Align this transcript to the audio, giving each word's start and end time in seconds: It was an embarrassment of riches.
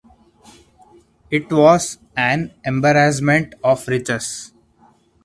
It 1.29 1.51
was 1.53 1.99
an 2.17 2.55
embarrassment 2.65 3.53
of 3.63 3.87
riches. 3.87 4.51